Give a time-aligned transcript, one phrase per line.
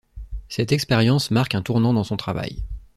[0.49, 2.63] Cette expérience marque un tournant dans son travail.